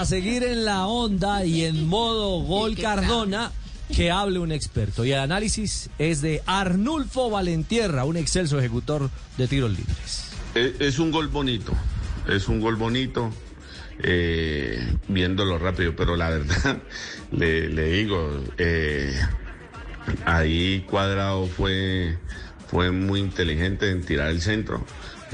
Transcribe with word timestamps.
para 0.00 0.08
seguir 0.08 0.44
en 0.44 0.64
la 0.64 0.86
onda 0.86 1.44
y 1.44 1.62
en 1.66 1.86
modo 1.86 2.40
gol 2.40 2.74
Cardona, 2.74 3.52
que 3.94 4.10
hable 4.10 4.38
un 4.38 4.50
experto. 4.50 5.04
Y 5.04 5.12
el 5.12 5.18
análisis 5.18 5.90
es 5.98 6.22
de 6.22 6.42
Arnulfo 6.46 7.28
Valentierra, 7.28 8.06
un 8.06 8.16
excelso 8.16 8.58
ejecutor 8.58 9.10
de 9.36 9.46
tiros 9.46 9.70
libres. 9.72 10.30
Es, 10.54 10.98
un 10.98 11.10
gol 11.10 11.28
bonito, 11.28 11.74
es 12.26 12.48
un 12.48 12.62
gol 12.62 12.76
bonito, 12.76 13.30
eh, 14.02 14.90
viéndolo 15.08 15.58
rápido, 15.58 15.94
pero 15.94 16.16
la 16.16 16.30
verdad, 16.30 16.78
le, 17.30 17.68
digo, 17.68 18.42
eh, 18.56 19.14
ahí 20.24 20.82
Cuadrado 20.88 21.46
fue, 21.46 22.16
fue 22.68 22.90
muy 22.90 23.20
inteligente 23.20 23.90
en 23.90 24.02
tirar 24.02 24.30
el 24.30 24.40
centro 24.40 24.82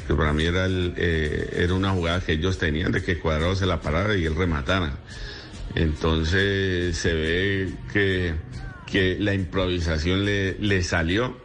que 0.07 0.15
para 0.15 0.33
mí 0.33 0.45
era, 0.45 0.67
eh, 0.69 1.51
era 1.57 1.75
una 1.75 1.91
jugada 1.91 2.21
que 2.21 2.33
ellos 2.33 2.59
tenían 2.59 2.93
de 2.93 3.03
que 3.03 3.19
Cuadrado 3.19 3.55
se 3.57 3.67
la 3.67 3.81
parara 3.81 4.17
y 4.17 4.25
él 4.25 4.35
rematara. 4.35 4.93
Entonces 5.75 6.97
se 6.97 7.13
ve 7.13 7.75
que, 7.93 8.35
que 8.87 9.17
la 9.19 9.35
improvisación 9.35 10.25
le, 10.25 10.55
le 10.59 10.83
salió 10.83 11.37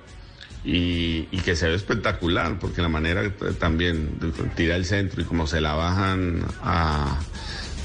y, 0.63 1.23
que 1.43 1.55
se 1.55 1.67
ve 1.67 1.75
espectacular, 1.75 2.59
porque 2.59 2.81
la 2.81 2.89
manera 2.89 3.29
también 3.59 4.19
de 4.19 4.31
tirar 4.55 4.77
el 4.77 4.85
centro 4.85 5.21
y 5.21 5.25
como 5.25 5.47
se 5.47 5.59
la 5.59 5.73
bajan 5.73 6.45
a, 6.61 7.19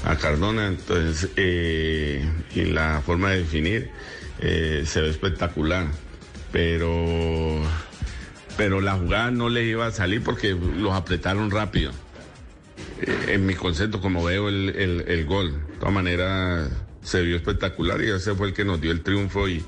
a 0.05 0.15
Cardona, 0.17 0.67
entonces, 0.67 1.29
eh, 1.35 2.23
y 2.53 2.65
la 2.65 3.01
forma 3.03 3.31
de 3.31 3.39
definir 3.39 3.89
eh, 4.39 4.83
se 4.85 5.01
ve 5.01 5.09
espectacular. 5.09 5.87
Pero 6.51 7.61
pero 8.57 8.81
la 8.81 8.95
jugada 8.95 9.31
no 9.31 9.49
le 9.49 9.63
iba 9.63 9.85
a 9.85 9.91
salir 9.91 10.23
porque 10.23 10.53
los 10.53 10.93
apretaron 10.93 11.51
rápido. 11.51 11.91
Eh, 13.01 13.33
en 13.33 13.45
mi 13.45 13.53
concepto, 13.53 14.01
como 14.01 14.23
veo 14.23 14.49
el, 14.49 15.25
gol, 15.25 15.53
de 15.53 15.77
todas 15.79 15.93
maneras 15.93 16.69
se 17.03 17.21
vio 17.21 17.37
espectacular 17.37 18.01
y 18.01 18.09
ese 18.09 18.35
fue 18.35 18.47
el 18.47 18.53
que 18.53 18.65
nos 18.65 18.81
dio 18.81 18.91
el 18.91 19.01
triunfo 19.01 19.47
y, 19.47 19.63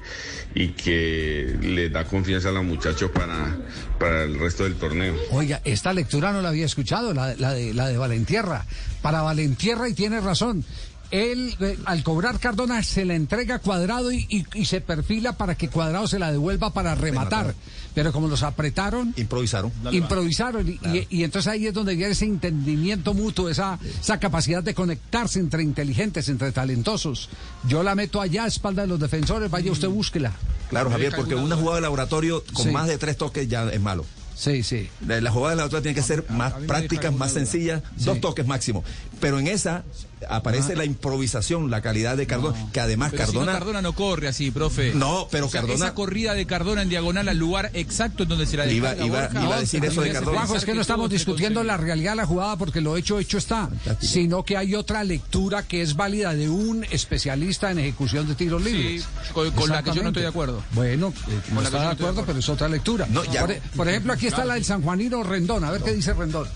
y 0.55 0.69
que 0.69 1.55
le 1.61 1.89
da 1.89 2.03
confianza 2.03 2.49
a 2.49 2.51
los 2.51 2.65
muchachos 2.65 3.11
para, 3.11 3.55
para 3.97 4.23
el 4.23 4.37
resto 4.37 4.65
del 4.65 4.75
torneo. 4.75 5.15
Oiga, 5.31 5.61
esta 5.63 5.93
lectura 5.93 6.33
no 6.33 6.41
la 6.41 6.49
había 6.49 6.65
escuchado, 6.65 7.13
la, 7.13 7.35
la, 7.35 7.53
de, 7.53 7.73
la 7.73 7.87
de 7.87 7.97
Valentierra. 7.97 8.65
Para 9.01 9.21
Valentierra, 9.21 9.87
y 9.87 9.93
tiene 9.93 10.19
razón, 10.19 10.65
él 11.11 11.55
eh, 11.59 11.77
al 11.85 12.03
cobrar 12.03 12.39
Cardona 12.39 12.83
se 12.83 13.05
la 13.05 13.15
entrega 13.15 13.59
Cuadrado 13.59 14.11
y, 14.11 14.45
se 14.65 14.81
perfila 14.81 15.33
para 15.33 15.55
que 15.55 15.69
Cuadrado 15.69 16.07
se 16.07 16.19
la 16.19 16.31
devuelva 16.31 16.71
para 16.71 16.95
rematar. 16.95 17.55
Pero 17.95 18.11
como 18.11 18.27
los 18.27 18.43
apretaron... 18.43 19.13
Improvisaron. 19.17 19.71
Improvisaron. 19.91 20.79
Y, 21.09 21.23
entonces 21.23 21.51
ahí 21.51 21.67
es 21.67 21.73
donde 21.73 21.95
viene 21.95 22.11
ese 22.11 22.25
entendimiento 22.25 23.13
mutuo, 23.13 23.49
esa, 23.49 23.79
esa 23.99 24.19
capacidad 24.19 24.63
de 24.63 24.73
conectarse 24.73 25.39
entre 25.39 25.63
inteligentes, 25.63 26.29
entre 26.29 26.51
talentosos. 26.51 27.29
Yo 27.67 27.81
la 27.83 27.95
meto 27.95 28.21
allá 28.21 28.43
a 28.43 28.47
espalda 28.47 28.83
de 28.83 28.87
los 28.87 28.99
defensores, 28.99 29.49
vaya 29.49 29.71
usted 29.71 29.89
búsquela. 29.89 30.33
Claro, 30.69 30.91
Javier, 30.91 31.13
porque 31.15 31.35
una 31.35 31.55
jugada 31.55 31.77
de 31.77 31.81
laboratorio 31.81 32.43
con 32.53 32.71
más 32.71 32.87
de 32.87 32.97
tres 32.97 33.17
toques 33.17 33.47
ya 33.47 33.67
es 33.69 33.81
malo. 33.81 34.05
Sí, 34.39 34.63
sí. 34.63 34.89
La, 35.05 35.31
jugada 35.31 35.55
de 35.55 35.57
la 35.57 35.65
otra 35.65 35.81
tiene 35.81 35.95
que 35.95 36.01
ser 36.01 36.23
más 36.29 36.53
práctica, 36.53 37.11
más 37.11 37.33
sencilla, 37.33 37.83
dos 37.97 38.21
toques 38.21 38.47
máximo. 38.47 38.85
Pero 39.19 39.37
en 39.37 39.47
esa 39.47 39.83
aparece 40.27 40.75
la 40.75 40.85
improvisación, 40.85 41.69
la 41.69 41.81
calidad 41.81 42.17
de 42.17 42.27
Cardona, 42.27 42.57
que 42.71 42.79
además 42.79 43.13
Cardona... 43.13 43.53
Cardona 43.53 43.81
no 43.81 43.93
corre 43.93 44.27
así, 44.27 44.51
profe. 44.51 44.93
No, 44.93 45.27
pero 45.31 45.49
Cardona... 45.49 45.75
Esa 45.75 45.93
corrida 45.93 46.33
de 46.33 46.45
Cardona 46.45 46.81
en 46.81 46.89
diagonal 46.89 47.29
al 47.29 47.37
lugar 47.37 47.71
exacto 47.73 48.23
en 48.23 48.29
donde 48.29 48.45
se 48.45 48.57
la 48.57 48.67
iba, 48.67 48.95
iba, 48.97 49.29
iba 49.31 49.55
a 49.55 49.59
decir 49.59 49.83
eso 49.85 50.01
de 50.01 50.11
Cardona. 50.11 50.47
es 50.55 50.65
que 50.65 50.73
no 50.73 50.81
estamos 50.81 51.09
discutiendo 51.09 51.63
la 51.63 51.77
realidad 51.77 52.11
de 52.11 52.17
la 52.17 52.25
jugada 52.25 52.57
porque 52.57 52.81
lo 52.81 52.97
hecho, 52.97 53.19
hecho 53.19 53.37
está, 53.37 53.69
sino 54.01 54.43
que 54.43 54.57
hay 54.57 54.75
otra 54.75 55.03
lectura 55.03 55.63
que 55.63 55.81
es 55.81 55.95
válida 55.95 56.33
de 56.33 56.49
un 56.49 56.83
especialista 56.85 57.71
en 57.71 57.79
ejecución 57.79 58.27
de 58.27 58.35
tiros 58.35 58.63
libres. 58.63 59.03
Sí, 59.03 59.31
con, 59.33 59.69
la 59.69 59.83
que 59.83 59.93
yo 59.93 60.01
no 60.01 60.09
estoy 60.09 60.23
de 60.23 60.29
acuerdo. 60.29 60.63
Bueno, 60.71 61.13
eh, 61.27 61.41
no 61.53 61.61
está 61.61 61.81
de 61.81 61.87
acuerdo, 61.87 62.23
pero 62.25 62.39
es 62.39 62.49
otra 62.49 62.67
lectura. 62.67 63.07
E, 63.07 63.61
por, 63.75 63.87
ejemplo, 63.87 64.13
aquí 64.13 64.27
está 64.27 64.45
la 64.45 64.55
del 64.55 64.65
San 64.65 64.81
Juanino 64.81 65.23
Rendón, 65.23 65.63
a 65.63 65.71
ver 65.71 65.81
qué 65.81 65.93
dice 65.93 66.13
Rendón. 66.13 66.47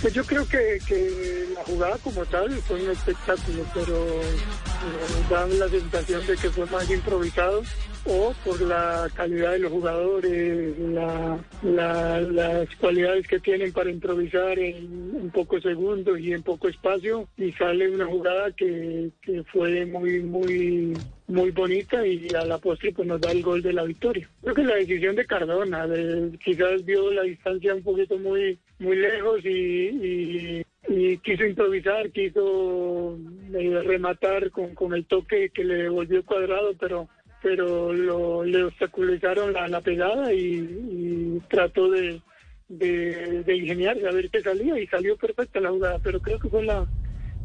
Pues 0.00 0.12
yo 0.14 0.24
creo 0.24 0.46
que, 0.48 0.78
que, 0.86 1.48
la 1.54 1.64
jugada 1.64 1.98
como 1.98 2.24
tal 2.26 2.50
fue 2.62 2.82
un 2.82 2.90
espectáculo, 2.90 3.64
pero 3.74 4.20
da 5.30 5.46
la 5.46 5.68
sensación 5.68 6.26
de 6.26 6.36
que 6.36 6.50
fue 6.50 6.66
más 6.66 6.90
improvisado 6.90 7.62
o 8.04 8.34
por 8.44 8.60
la 8.62 9.08
calidad 9.14 9.52
de 9.52 9.58
los 9.58 9.72
jugadores, 9.72 10.74
las 11.62 12.74
cualidades 12.76 13.26
que 13.26 13.40
tienen 13.40 13.72
para 13.72 13.90
improvisar 13.90 14.58
en, 14.58 15.16
en 15.20 15.30
pocos 15.30 15.62
segundos 15.62 16.18
y 16.18 16.32
en 16.32 16.42
poco 16.42 16.68
espacio 16.68 17.28
y 17.36 17.52
sale 17.52 17.90
una 17.90 18.06
jugada 18.06 18.50
que, 18.52 19.10
que 19.22 19.42
fue 19.44 19.84
muy, 19.86 20.20
muy 20.20 20.96
muy 21.28 21.50
bonita 21.50 22.06
y 22.06 22.26
a 22.34 22.44
la 22.44 22.58
postre 22.58 22.92
pues 22.92 23.06
nos 23.06 23.20
da 23.20 23.30
el 23.30 23.42
gol 23.42 23.62
de 23.62 23.74
la 23.74 23.84
victoria. 23.84 24.28
Creo 24.42 24.54
que 24.54 24.64
la 24.64 24.76
decisión 24.76 25.14
de 25.14 25.26
Cardona, 25.26 25.86
quizás 26.42 26.84
vio 26.84 27.12
la 27.12 27.22
distancia 27.22 27.74
un 27.74 27.82
poquito 27.82 28.18
muy 28.18 28.58
muy 28.78 28.96
lejos 28.96 29.44
y, 29.44 30.62
quiso 31.22 31.44
improvisar, 31.44 32.10
quiso 32.10 33.18
eh, 33.54 33.82
rematar 33.84 34.50
con, 34.50 34.74
con 34.74 34.94
el 34.94 35.04
toque 35.06 35.50
que 35.50 35.64
le 35.64 35.74
devolvió 35.84 36.24
cuadrado, 36.24 36.74
pero 36.78 37.08
pero 37.40 37.92
lo, 37.92 38.44
le 38.44 38.64
obstaculizaron 38.64 39.52
la, 39.52 39.68
la 39.68 39.80
pegada 39.80 40.32
y, 40.32 41.40
trató 41.48 41.88
de, 41.88 42.20
de, 42.68 43.44
de 43.44 43.56
ingeniarse 43.56 44.08
a 44.08 44.12
ver 44.12 44.28
qué 44.28 44.42
salía 44.42 44.76
y 44.78 44.88
salió 44.88 45.16
perfecta 45.16 45.60
la 45.60 45.70
jugada, 45.70 45.98
pero 46.02 46.20
creo 46.20 46.38
que 46.40 46.48
fue 46.48 46.64
la, 46.64 46.84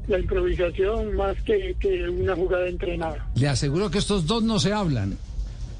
la 0.07 0.19
improvisación 0.19 1.15
más 1.15 1.39
que, 1.43 1.75
que 1.79 2.09
una 2.09 2.35
jugada 2.35 2.67
entrenada. 2.67 3.29
Le 3.35 3.47
aseguro 3.47 3.89
que 3.91 3.99
estos 3.99 4.25
dos 4.25 4.43
no 4.43 4.59
se 4.59 4.73
hablan. 4.73 5.17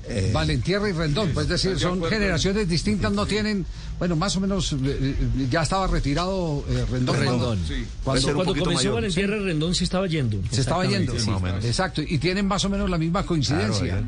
Eh, 0.08 0.31
Valentierra 0.34 0.90
y 0.90 0.91
Rendón, 0.91 1.30
pues 1.34 1.46
es 1.46 1.50
decir, 1.50 1.80
son 1.80 2.03
generaciones 2.03 2.68
distintas, 2.68 3.12
no 3.12 3.25
tienen 3.25 3.66
bueno, 4.00 4.16
más 4.16 4.36
o 4.36 4.41
menos 4.41 4.74
eh, 4.74 4.78
eh, 4.84 5.47
ya 5.50 5.62
estaba 5.62 5.88
retirado 5.88 6.66
eh, 6.69 6.86
Rendón. 6.91 7.16
Rendón. 7.18 7.59
Cuando, 8.03 8.34
cuando 8.34 8.56
comenzó 8.56 8.94
Valentierra, 8.94 9.38
Rendón 9.38 9.75
se 9.75 9.84
estaba 9.84 10.08
yendo. 10.08 10.40
Se 10.52 10.62
estaba 10.62 10.86
yendo, 10.86 11.18
sí, 11.18 11.31
exacto. 11.63 12.02
Y 12.02 12.18
tienen 12.18 12.47
más 12.47 12.66
o 12.66 12.69
menos 12.69 12.90
la 12.90 12.97
misma 12.97 13.25
coincidencia. 13.25 14.03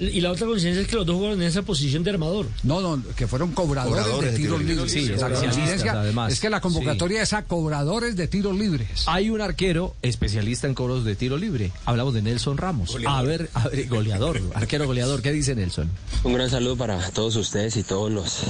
Y 0.00 0.20
la 0.20 0.32
otra 0.32 0.46
coincidencia 0.46 0.82
es 0.82 0.88
que 0.88 0.96
los 0.96 1.06
dos 1.06 1.16
jugaron 1.16 1.40
en 1.40 1.48
esa 1.48 1.62
posición 1.62 2.02
de 2.02 2.10
armador. 2.10 2.46
No, 2.62 2.80
no, 2.80 3.02
que 3.14 3.26
fueron 3.26 3.52
cobradores, 3.52 4.32
de, 4.32 4.36
tiros 4.36 4.62
libres. 4.62 4.92
Sí, 4.92 5.08
la 5.08 5.30
coincidencia 5.30 6.04
es 6.28 6.40
que 6.40 6.50
la 6.50 6.60
convocatoria 6.60 7.22
es 7.22 7.32
a 7.32 7.44
cobradores 7.44 8.16
de 8.16 8.28
tiros 8.28 8.56
libres. 8.56 9.04
Hay 9.06 9.30
un 9.30 9.40
arquero 9.40 9.94
especialista 10.02 10.66
en 10.66 10.74
cobros 10.74 11.04
de 11.04 11.14
tiro 11.14 11.36
libre. 11.36 11.72
Hablamos 11.84 12.14
de 12.14 12.22
Nelson 12.22 12.58
Ramos. 12.58 12.96
A 13.06 13.22
ver, 13.22 13.50
a 13.54 13.68
ver, 13.68 13.88
goleador, 13.88 14.40
arquero 14.54 14.86
goleador. 14.86 15.22
¿Qué 15.22 15.32
dice 15.32 15.54
Nelson? 15.54 15.90
Un 16.24 16.34
gran 16.34 16.50
saludo 16.50 16.76
para 16.76 17.10
todos 17.10 17.36
ustedes 17.36 17.76
y 17.76 17.82
todos 17.82 18.10
los 18.10 18.40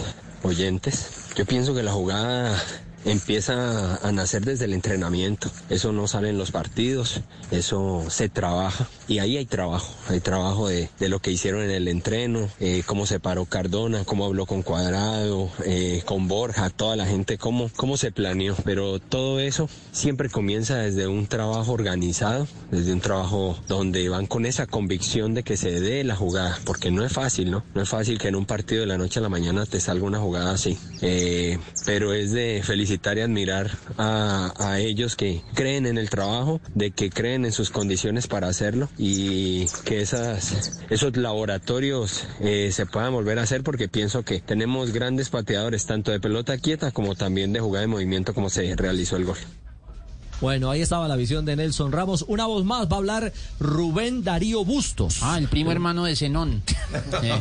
oyentes. 0.42 1.10
Yo 1.36 1.46
pienso 1.46 1.74
que 1.74 1.82
la 1.82 1.92
jugada 1.92 2.62
empieza 3.04 3.96
a 3.96 4.12
nacer 4.12 4.44
desde 4.44 4.66
el 4.66 4.72
entrenamiento. 4.72 5.50
Eso 5.68 5.92
no 5.92 6.06
sale 6.06 6.30
en 6.30 6.38
los 6.38 6.50
partidos, 6.50 7.20
eso 7.50 8.04
se 8.08 8.28
trabaja 8.28 8.88
y 9.08 9.18
ahí 9.18 9.36
hay 9.36 9.46
trabajo, 9.46 9.92
hay 10.08 10.20
trabajo 10.20 10.68
de, 10.68 10.88
lo 11.00 11.20
que 11.20 11.30
hicieron 11.30 11.62
en 11.62 11.70
el 11.70 11.88
entreno, 11.88 12.48
eh, 12.60 12.82
cómo 12.86 13.06
se 13.06 13.20
paró 13.20 13.44
Cardona, 13.44 14.04
cómo 14.04 14.24
habló 14.24 14.46
con 14.46 14.62
Cuadrado, 14.62 15.50
eh, 15.64 16.02
con 16.04 16.28
Borja, 16.28 16.70
toda 16.70 16.96
la 16.96 17.06
gente, 17.06 17.38
cómo, 17.38 17.70
cómo 17.76 17.96
se 17.96 18.12
planeó. 18.12 18.54
Pero 18.64 18.98
todo 18.98 19.40
eso 19.40 19.68
siempre 19.90 20.28
comienza 20.28 20.76
desde 20.76 21.06
un 21.06 21.26
trabajo 21.26 21.72
organizado, 21.72 22.46
desde 22.70 22.92
un 22.92 23.00
trabajo 23.00 23.58
donde 23.68 24.08
van 24.08 24.26
con 24.26 24.46
esa 24.46 24.66
convicción 24.66 25.34
de 25.34 25.42
que 25.42 25.56
se 25.56 25.80
dé 25.80 26.04
la 26.04 26.16
jugada, 26.16 26.58
porque 26.64 26.90
no 26.90 27.04
es 27.04 27.12
fácil, 27.12 27.50
¿no? 27.50 27.64
No 27.74 27.82
es 27.82 27.88
fácil 27.88 28.18
que 28.18 28.28
en 28.28 28.36
un 28.36 28.46
partido 28.46 28.82
de 28.82 28.86
la 28.86 28.98
noche 28.98 29.18
a 29.18 29.22
la 29.22 29.28
mañana 29.28 29.66
te 29.66 29.80
salga 29.80 30.06
una 30.06 30.20
jugada 30.20 30.52
así, 30.52 30.78
eh, 31.00 31.58
pero 31.84 32.12
es 32.12 32.32
de 32.32 32.62
felicidad 32.64 32.91
y 32.92 33.20
admirar 33.20 33.70
a, 33.98 34.78
ellos 34.78 35.16
que 35.16 35.42
creen 35.54 35.86
en 35.86 35.98
el 35.98 36.10
trabajo, 36.10 36.60
de 36.74 36.90
que 36.90 37.10
creen 37.10 37.44
en 37.44 37.52
sus 37.52 37.70
condiciones 37.70 38.26
para 38.26 38.48
hacerlo 38.48 38.88
y 38.98 39.66
que 39.84 40.00
esos 40.00 41.16
laboratorios 41.16 42.26
eh, 42.40 42.70
se 42.72 42.86
puedan 42.86 43.12
volver 43.12 43.38
a 43.38 43.42
hacer 43.42 43.62
porque 43.62 43.88
pienso 43.88 44.24
que 44.24 44.40
tenemos 44.40 44.92
grandes 44.92 45.30
pateadores 45.30 45.86
tanto 45.86 46.10
de 46.10 46.20
pelota 46.20 46.58
quieta 46.58 46.90
como 46.90 47.14
también 47.14 47.52
de 47.52 47.60
jugada 47.60 47.82
de 47.82 47.88
movimiento 47.88 48.34
como 48.34 48.50
se 48.50 48.74
realizó 48.76 49.16
el 49.16 49.24
gol. 49.24 49.38
Bueno, 50.42 50.72
ahí 50.72 50.82
estaba 50.82 51.06
la 51.06 51.14
visión 51.14 51.44
de 51.44 51.54
Nelson 51.54 51.92
Ramos. 51.92 52.24
Una 52.26 52.46
voz 52.46 52.64
más 52.64 52.88
va 52.88 52.96
a 52.96 52.98
hablar 52.98 53.32
Rubén 53.60 54.24
Darío 54.24 54.64
Bustos. 54.64 55.22
Ah, 55.22 55.38
el 55.38 55.46
primo 55.46 55.70
hermano 55.70 56.04
de 56.04 56.16
Zenón. 56.16 56.64
Eh, 57.22 57.38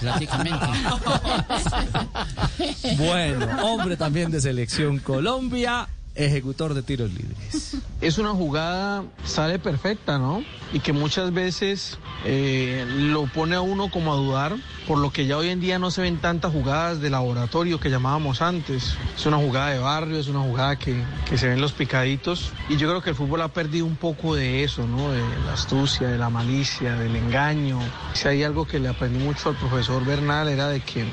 prácticamente. 0.00 0.66
Bueno, 2.98 3.46
hombre 3.64 3.96
también 3.96 4.30
de 4.30 4.40
Selección 4.40 4.98
Colombia. 4.98 5.88
Ejecutor 6.14 6.74
de 6.74 6.82
tiros 6.82 7.10
libres. 7.12 7.76
Es 8.02 8.18
una 8.18 8.30
jugada, 8.30 9.04
sale 9.24 9.60
perfecta, 9.60 10.18
¿no? 10.18 10.42
Y 10.72 10.80
que 10.80 10.92
muchas 10.92 11.32
veces 11.32 11.98
eh, 12.24 12.84
lo 12.88 13.26
pone 13.26 13.54
a 13.54 13.60
uno 13.60 13.92
como 13.92 14.12
a 14.12 14.16
dudar, 14.16 14.56
por 14.88 14.98
lo 14.98 15.12
que 15.12 15.26
ya 15.26 15.36
hoy 15.36 15.50
en 15.50 15.60
día 15.60 15.78
no 15.78 15.92
se 15.92 16.02
ven 16.02 16.16
tantas 16.16 16.50
jugadas 16.50 17.00
de 17.00 17.10
laboratorio 17.10 17.78
que 17.78 17.90
llamábamos 17.90 18.42
antes. 18.42 18.96
Es 19.16 19.24
una 19.24 19.36
jugada 19.36 19.70
de 19.70 19.78
barrio, 19.78 20.18
es 20.18 20.26
una 20.26 20.40
jugada 20.40 20.76
que, 20.80 21.00
que 21.30 21.38
se 21.38 21.46
ven 21.46 21.60
los 21.60 21.72
picaditos. 21.72 22.50
Y 22.68 22.76
yo 22.76 22.88
creo 22.88 23.02
que 23.02 23.10
el 23.10 23.16
fútbol 23.16 23.40
ha 23.42 23.48
perdido 23.48 23.86
un 23.86 23.94
poco 23.94 24.34
de 24.34 24.64
eso, 24.64 24.84
¿no? 24.84 25.12
De 25.12 25.20
la 25.46 25.52
astucia, 25.52 26.08
de 26.08 26.18
la 26.18 26.28
malicia, 26.28 26.96
del 26.96 27.14
engaño. 27.14 27.78
Si 28.14 28.26
hay 28.26 28.42
algo 28.42 28.66
que 28.66 28.80
le 28.80 28.88
aprendí 28.88 29.22
mucho 29.22 29.50
al 29.50 29.54
profesor 29.54 30.04
Bernal 30.04 30.48
era 30.48 30.66
de 30.66 30.80
que 30.80 31.04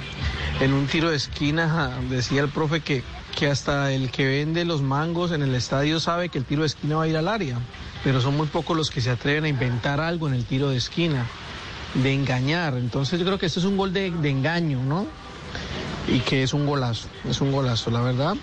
en 0.60 0.74
un 0.74 0.88
tiro 0.88 1.12
de 1.12 1.18
esquina 1.18 2.00
decía 2.10 2.42
el 2.42 2.50
profe 2.50 2.82
que, 2.82 3.04
que 3.40 3.48
hasta 3.48 3.94
el 3.94 4.12
que 4.12 4.26
vende 4.26 4.66
los 4.66 4.82
mangos 4.82 5.32
en 5.32 5.42
el 5.42 5.56
estadio 5.56 6.02
sabe 6.02 6.28
que 6.28 6.38
el 6.38 6.44
tiro 6.44 6.64
de 6.64 6.68
esquina 6.68 6.98
va 6.98 7.04
a 7.04 7.08
ir 7.08 7.16
al 7.16 7.30
área, 7.30 7.58
pero 8.04 8.20
son 8.20 8.36
muy 8.36 8.48
pocos 8.48 8.76
los 8.76 8.90
que 8.90 9.00
se 9.00 9.10
atreven 9.12 9.46
a 9.46 9.48
inventar 9.48 10.02
algo 10.02 10.28
en 10.28 10.34
el 10.34 10.44
tiro 10.44 10.70
de 10.72 10.76
esquina, 10.76 11.26
de 11.94 12.14
engañar. 12.14 12.76
Entonces 12.76 13.18
yo 13.18 13.26
creo 13.26 13.40
que 13.40 13.46
este 13.46 13.62
es 13.62 13.66
un 13.66 13.78
gol 13.78 13.94
de, 13.94 14.12
de 14.12 14.30
engaño, 14.30 14.84
¿no? 14.84 15.08
Y 16.10 16.20
que 16.20 16.44
es 16.44 16.54
un 16.54 16.66
golazo, 16.66 17.08
es 17.30 17.40
un 17.40 17.54
golazo, 17.54 17.90
la 17.92 18.02
verdad. 18.02 18.36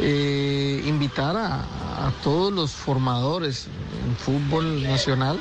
Eh, 0.00 0.82
invitar 0.84 1.36
a, 1.36 1.60
a, 1.60 2.12
todos 2.24 2.52
los 2.52 2.72
formadores 2.72 3.68
en 4.04 4.16
fútbol 4.16 4.82
nacional 4.82 5.38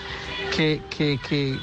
que, 0.56 0.84
que, 0.96 1.20
que 1.28 1.58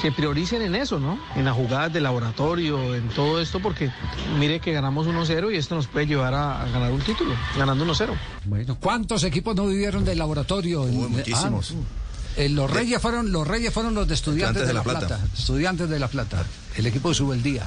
que 0.00 0.12
prioricen 0.12 0.62
en 0.62 0.74
eso, 0.74 0.98
¿no? 0.98 1.18
En 1.36 1.44
las 1.44 1.54
jugadas 1.54 1.92
de 1.92 2.00
laboratorio, 2.00 2.94
en 2.94 3.08
todo 3.08 3.40
esto, 3.40 3.60
porque 3.60 3.90
mire 4.38 4.60
que 4.60 4.72
ganamos 4.72 5.06
1-0 5.06 5.52
y 5.52 5.56
esto 5.56 5.74
nos 5.74 5.86
puede 5.86 6.06
llevar 6.06 6.34
a, 6.34 6.62
a 6.62 6.68
ganar 6.68 6.92
un 6.92 7.00
título, 7.00 7.34
ganando 7.56 7.84
1-0. 7.84 8.10
Bueno, 8.44 8.76
¿cuántos 8.80 9.24
equipos 9.24 9.54
no 9.56 9.66
vivieron 9.66 10.04
del 10.04 10.18
laboratorio? 10.18 10.82
Hubo 10.82 11.08
muchísimos. 11.08 11.72
Ah, 11.72 12.04
eh, 12.36 12.48
los 12.48 12.70
Reyes 12.70 13.00
fueron 13.00 13.30
los 13.30 13.46
Reyes 13.46 13.72
fueron 13.72 13.94
los 13.94 14.08
de 14.08 14.14
Estudiantes, 14.14 14.62
de, 14.62 14.68
de, 14.68 14.74
la, 14.74 14.82
Plata. 14.82 15.06
Plata. 15.06 15.20
Estudiantes 15.36 15.88
de 15.88 15.98
la 15.98 16.08
Plata. 16.08 16.44
El 16.76 16.86
equipo 16.86 17.10
de 17.10 17.14
Subeldía. 17.14 17.64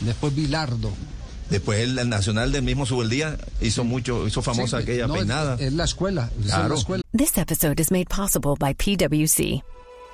Después 0.00 0.34
Bilardo. 0.34 0.90
Después 1.50 1.80
el, 1.80 1.98
el, 1.98 2.08
Nacional 2.08 2.52
del 2.52 2.62
mismo 2.62 2.84
Subeldía 2.84 3.38
hizo 3.60 3.84
mucho, 3.84 4.26
hizo 4.26 4.42
famosa 4.42 4.78
sí, 4.78 4.82
aquella 4.82 5.06
no, 5.06 5.14
peinada. 5.14 5.56
Es 5.58 5.72
la 5.72 5.84
escuela, 5.84 6.30
claro. 6.44 6.64
es 6.64 6.70
la 6.70 6.76
escuela. 6.76 7.02
This 7.16 7.38
episode 7.38 7.80
is 7.80 7.90
made 7.90 8.06
possible 8.08 8.54
by 8.58 8.74
PwC. 8.74 9.62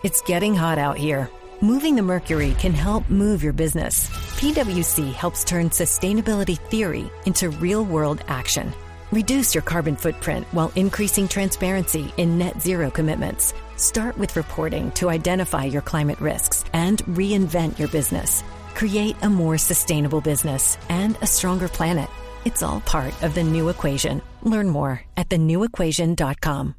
It's 0.05 0.23
getting 0.27 0.55
hot 0.55 0.79
out 0.79 0.99
here. 0.99 1.29
Moving 1.61 1.97
the 1.97 2.03
mercury 2.03 2.55
can 2.59 2.73
help 2.73 3.09
move 3.09 3.43
your 3.43 3.53
business. 3.53 4.09
PwC 4.39 5.13
helps 5.13 5.45
turn 5.45 5.71
sustainability 5.71 6.59
theory 6.59 7.11
into 7.27 7.51
real 7.51 7.85
world 7.85 8.23
action. 8.29 8.73
Reduce 9.13 9.55
your 9.55 9.63
carbon 9.63 9.97
footprint 9.97 10.47
while 10.51 10.73
increasing 10.75 11.29
transparency 11.29 12.13
in 12.17 12.39
net 12.39 12.61
zero 12.61 12.91
commitments. 12.91 13.55
Start 13.77 14.19
with 14.19 14.37
reporting 14.37 14.91
to 14.93 15.09
identify 15.09 15.65
your 15.65 15.83
climate 15.83 16.21
risks 16.21 16.65
and 16.73 16.99
reinvent 17.07 17.79
your 17.79 17.89
business. 17.89 18.43
Create 18.75 19.17
a 19.23 19.31
more 19.31 19.57
sustainable 19.57 20.21
business 20.21 20.77
and 20.89 21.17
a 21.23 21.27
stronger 21.27 21.69
planet. 21.69 22.11
It's 22.45 22.63
all 22.63 22.81
part 22.81 23.15
of 23.23 23.35
the 23.35 23.45
new 23.45 23.69
equation. 23.69 24.21
Learn 24.43 24.69
more 24.69 25.01
at 25.17 25.29
thenewequation.com. 25.29 26.75